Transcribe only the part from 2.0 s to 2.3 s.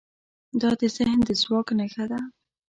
ده.